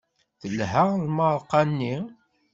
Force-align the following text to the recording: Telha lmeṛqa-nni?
Telha 0.39 0.81
lmeṛqa-nni? 1.03 1.95